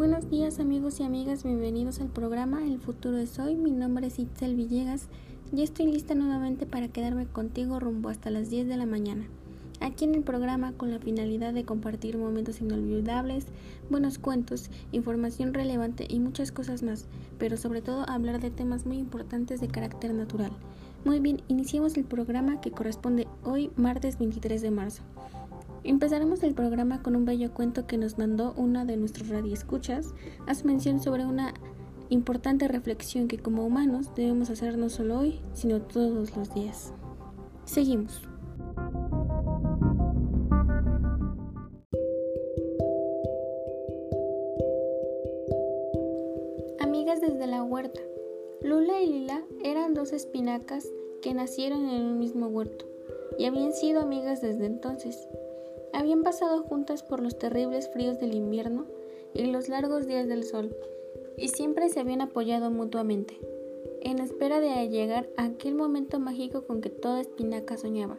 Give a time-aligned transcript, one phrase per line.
[0.00, 3.54] Buenos días amigos y amigas, bienvenidos al programa El futuro es hoy.
[3.54, 5.08] Mi nombre es Itzel Villegas
[5.54, 9.26] y estoy lista nuevamente para quedarme contigo rumbo hasta las 10 de la mañana.
[9.80, 13.44] Aquí en el programa con la finalidad de compartir momentos inolvidables,
[13.90, 17.04] buenos cuentos, información relevante y muchas cosas más,
[17.38, 20.50] pero sobre todo hablar de temas muy importantes de carácter natural.
[21.04, 25.02] Muy bien, iniciemos el programa que corresponde hoy martes 23 de marzo.
[25.90, 30.14] Empezaremos el programa con un bello cuento que nos mandó una de nuestros radioescuchas.
[30.46, 31.52] Hace mención sobre una
[32.10, 36.92] importante reflexión que como humanos debemos hacer no solo hoy, sino todos los días.
[37.64, 38.22] Seguimos.
[46.78, 48.00] Amigas desde la huerta.
[48.62, 50.86] Lula y Lila eran dos espinacas
[51.20, 52.86] que nacieron en un mismo huerto
[53.40, 55.26] y habían sido amigas desde entonces.
[56.00, 58.86] Habían pasado juntas por los terribles fríos del invierno
[59.34, 60.74] y los largos días del sol,
[61.36, 63.38] y siempre se habían apoyado mutuamente,
[64.00, 68.16] en espera de llegar a aquel momento mágico con que toda espinaca soñaba,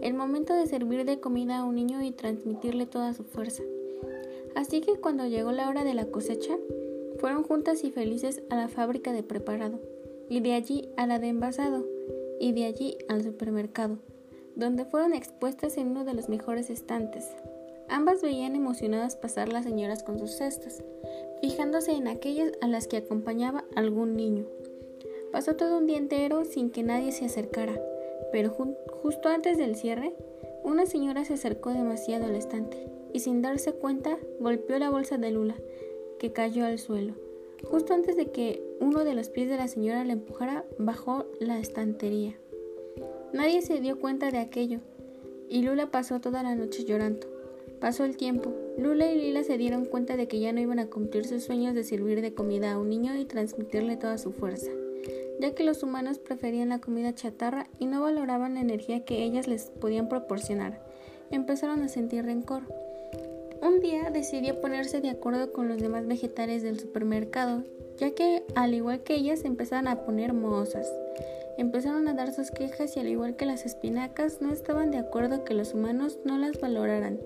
[0.00, 3.62] el momento de servir de comida a un niño y transmitirle toda su fuerza.
[4.56, 6.56] Así que cuando llegó la hora de la cosecha,
[7.20, 9.78] fueron juntas y felices a la fábrica de preparado,
[10.28, 11.86] y de allí a la de envasado,
[12.40, 13.98] y de allí al supermercado
[14.56, 17.30] donde fueron expuestas en uno de los mejores estantes.
[17.88, 20.82] Ambas veían emocionadas pasar las señoras con sus cestas,
[21.40, 24.46] fijándose en aquellas a las que acompañaba algún niño.
[25.30, 27.80] Pasó todo un día entero sin que nadie se acercara,
[28.30, 28.50] pero
[29.02, 30.14] justo antes del cierre,
[30.62, 35.30] una señora se acercó demasiado al estante y sin darse cuenta golpeó la bolsa de
[35.30, 35.56] Lula,
[36.18, 37.14] que cayó al suelo.
[37.64, 41.58] Justo antes de que uno de los pies de la señora la empujara, bajó la
[41.58, 42.36] estantería.
[43.32, 44.80] Nadie se dio cuenta de aquello,
[45.48, 47.26] y Lula pasó toda la noche llorando.
[47.80, 48.54] Pasó el tiempo.
[48.78, 51.74] Lula y Lila se dieron cuenta de que ya no iban a cumplir sus sueños
[51.74, 54.70] de servir de comida a un niño y transmitirle toda su fuerza,
[55.40, 59.48] ya que los humanos preferían la comida chatarra y no valoraban la energía que ellas
[59.48, 60.80] les podían proporcionar.
[61.30, 62.62] Empezaron a sentir rencor.
[63.62, 67.62] Un día decidió ponerse de acuerdo con los demás vegetales del supermercado,
[67.96, 70.92] ya que al igual que ellas empezaron a poner mohosas.
[71.56, 75.44] Empezaron a dar sus quejas y al igual que las espinacas no estaban de acuerdo
[75.44, 77.20] que los humanos no las valoraran,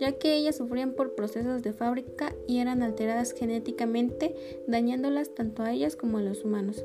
[0.00, 4.34] ya que ellas sufrían por procesos de fábrica y eran alteradas genéticamente,
[4.66, 6.84] dañándolas tanto a ellas como a los humanos.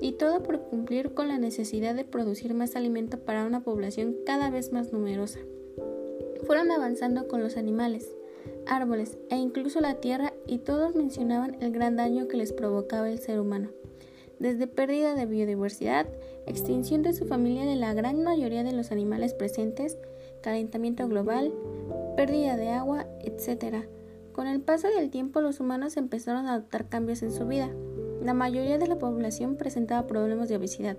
[0.00, 4.48] Y todo por cumplir con la necesidad de producir más alimento para una población cada
[4.50, 5.40] vez más numerosa.
[6.46, 8.08] Fueron avanzando con los animales,
[8.66, 13.18] árboles e incluso la tierra y todos mencionaban el gran daño que les provocaba el
[13.18, 13.70] ser humano
[14.38, 16.06] desde pérdida de biodiversidad,
[16.46, 19.96] extinción de su familia de la gran mayoría de los animales presentes,
[20.42, 21.52] calentamiento global,
[22.16, 23.86] pérdida de agua, etc.
[24.32, 27.70] Con el paso del tiempo los humanos empezaron a adoptar cambios en su vida.
[28.22, 30.96] La mayoría de la población presentaba problemas de obesidad,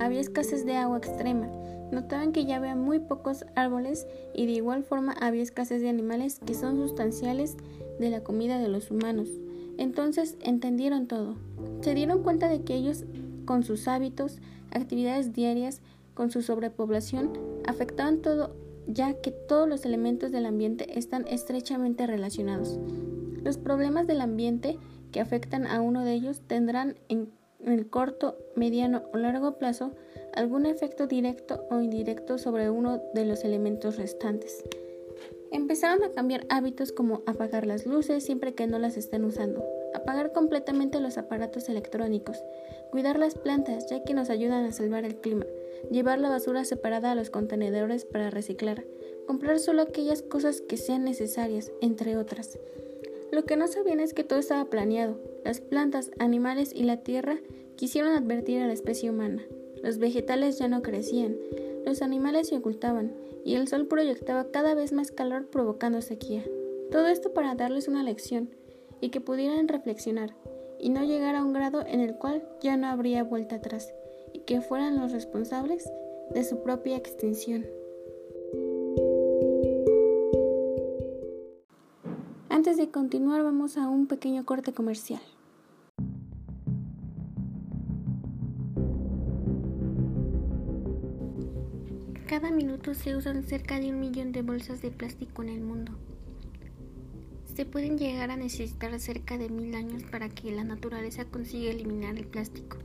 [0.00, 1.48] había escasez de agua extrema,
[1.92, 6.40] notaban que ya había muy pocos árboles y de igual forma había escasez de animales
[6.44, 7.56] que son sustanciales
[7.98, 9.28] de la comida de los humanos.
[9.76, 11.36] Entonces entendieron todo.
[11.82, 13.04] Se dieron cuenta de que ellos,
[13.44, 14.38] con sus hábitos,
[14.70, 15.80] actividades diarias,
[16.14, 17.32] con su sobrepoblación,
[17.66, 18.54] afectaban todo,
[18.86, 22.78] ya que todos los elementos del ambiente están estrechamente relacionados.
[23.42, 24.78] Los problemas del ambiente
[25.12, 27.30] que afectan a uno de ellos tendrán en
[27.66, 29.92] el corto, mediano o largo plazo
[30.34, 34.64] algún efecto directo o indirecto sobre uno de los elementos restantes.
[35.52, 40.32] Empezaron a cambiar hábitos como apagar las luces siempre que no las estén usando, apagar
[40.32, 42.42] completamente los aparatos electrónicos,
[42.92, 45.46] cuidar las plantas ya que nos ayudan a salvar el clima,
[45.90, 48.84] llevar la basura separada a los contenedores para reciclar,
[49.26, 52.58] comprar solo aquellas cosas que sean necesarias, entre otras.
[53.32, 55.20] Lo que no sabían es que todo estaba planeado.
[55.44, 57.38] Las plantas, animales y la tierra
[57.76, 59.42] quisieron advertir a la especie humana.
[59.82, 61.36] Los vegetales ya no crecían,
[61.86, 63.14] los animales se ocultaban
[63.44, 66.44] y el sol proyectaba cada vez más calor provocando sequía.
[66.90, 68.50] Todo esto para darles una lección
[69.00, 70.34] y que pudieran reflexionar
[70.78, 73.94] y no llegar a un grado en el cual ya no habría vuelta atrás
[74.32, 75.90] y que fueran los responsables
[76.34, 77.66] de su propia extinción.
[82.80, 85.20] De continuar vamos a un pequeño corte comercial.
[92.26, 95.92] Cada minuto se usan cerca de un millón de bolsas de plástico en el mundo.
[97.54, 102.16] Se pueden llegar a necesitar cerca de mil años para que la naturaleza consiga eliminar
[102.16, 102.78] el plástico.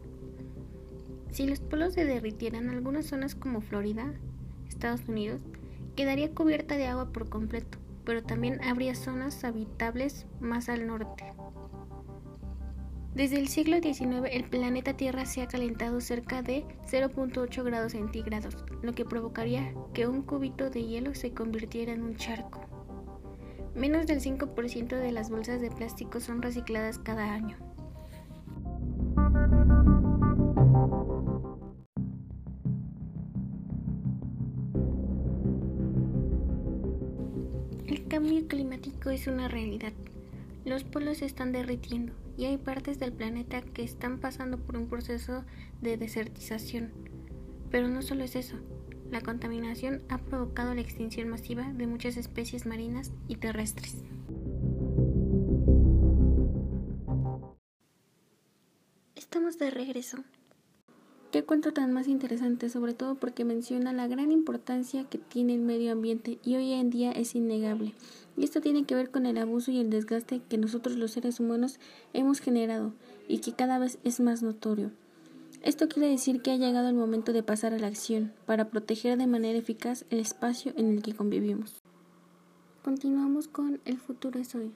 [1.32, 4.14] Si los polos se derritieran, algunas zonas como Florida,
[4.68, 5.40] Estados Unidos,
[5.96, 11.26] quedaría cubierta de agua por completo, pero también habría zonas habitables más al norte.
[13.16, 18.58] Desde el siglo XIX el planeta Tierra se ha calentado cerca de 0.8 grados centígrados,
[18.82, 22.60] lo que provocaría que un cubito de hielo se convirtiera en un charco.
[23.74, 27.65] Menos del 5% de las bolsas de plástico son recicladas cada año.
[37.88, 39.94] El cambio climático es una realidad.
[40.66, 44.88] Los polos se están derritiendo y hay partes del planeta que están pasando por un
[44.88, 45.44] proceso
[45.82, 46.92] de desertización.
[47.70, 48.58] Pero no solo es eso,
[49.12, 53.98] la contaminación ha provocado la extinción masiva de muchas especies marinas y terrestres.
[59.16, 60.24] Estamos de regreso.
[61.32, 65.62] Qué cuento tan más interesante, sobre todo porque menciona la gran importancia que tiene el
[65.62, 67.94] medio ambiente y hoy en día es innegable.
[68.38, 71.40] Y esto tiene que ver con el abuso y el desgaste que nosotros los seres
[71.40, 71.80] humanos
[72.14, 72.94] hemos generado
[73.28, 74.92] y que cada vez es más notorio.
[75.62, 79.18] Esto quiere decir que ha llegado el momento de pasar a la acción para proteger
[79.18, 81.82] de manera eficaz el espacio en el que convivimos.
[82.84, 84.72] Continuamos con El futuro es hoy.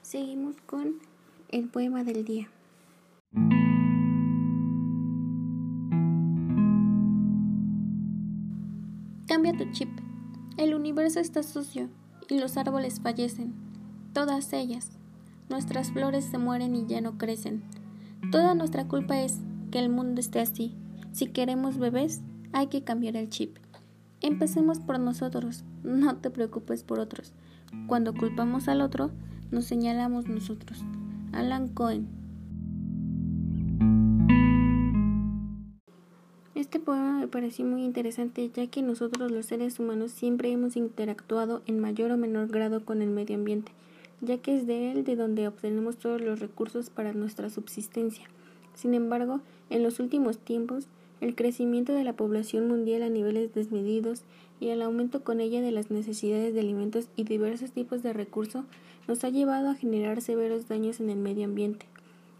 [0.00, 1.00] Seguimos con
[1.48, 2.48] el poema del día.
[9.30, 9.88] Cambia tu chip.
[10.56, 11.88] El universo está sucio
[12.28, 13.54] y los árboles fallecen.
[14.12, 14.90] Todas ellas.
[15.48, 17.62] Nuestras flores se mueren y ya no crecen.
[18.32, 19.38] Toda nuestra culpa es
[19.70, 20.74] que el mundo esté así.
[21.12, 22.22] Si queremos bebés,
[22.52, 23.58] hay que cambiar el chip.
[24.20, 27.32] Empecemos por nosotros, no te preocupes por otros.
[27.86, 29.12] Cuando culpamos al otro,
[29.52, 30.82] nos señalamos nosotros.
[31.30, 32.08] Alan Cohen
[36.70, 41.62] Este poema me pareció muy interesante ya que nosotros los seres humanos siempre hemos interactuado
[41.66, 43.72] en mayor o menor grado con el medio ambiente,
[44.20, 48.26] ya que es de él de donde obtenemos todos los recursos para nuestra subsistencia.
[48.76, 50.86] Sin embargo, en los últimos tiempos,
[51.20, 54.22] el crecimiento de la población mundial a niveles desmedidos
[54.60, 58.64] y el aumento con ella de las necesidades de alimentos y diversos tipos de recursos
[59.08, 61.86] nos ha llevado a generar severos daños en el medio ambiente,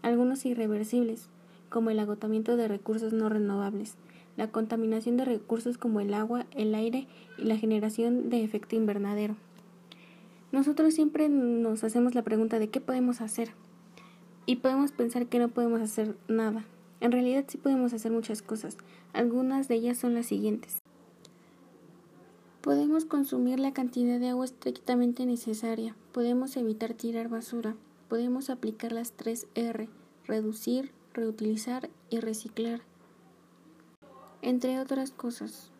[0.01, 1.27] algunos irreversibles,
[1.67, 3.97] como el agotamiento de recursos no renovables,
[4.41, 7.05] la contaminación de recursos como el agua, el aire
[7.37, 9.35] y la generación de efecto invernadero.
[10.51, 13.51] Nosotros siempre nos hacemos la pregunta de qué podemos hacer
[14.47, 16.65] y podemos pensar que no podemos hacer nada.
[17.01, 18.77] En realidad sí podemos hacer muchas cosas.
[19.13, 20.79] Algunas de ellas son las siguientes.
[22.61, 25.95] Podemos consumir la cantidad de agua estrictamente necesaria.
[26.13, 27.75] Podemos evitar tirar basura.
[28.09, 29.87] Podemos aplicar las 3 R,
[30.25, 32.81] reducir, reutilizar y reciclar
[34.41, 35.71] entre otras cosas.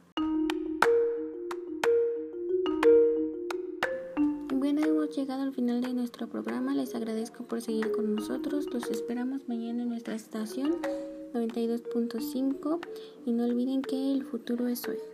[4.53, 6.73] Bueno, hemos llegado al final de nuestro programa.
[6.75, 8.67] Les agradezco por seguir con nosotros.
[8.71, 10.77] Los esperamos mañana en nuestra estación
[11.33, 12.79] 92.5
[13.25, 15.10] y no olviden que el futuro es hoy.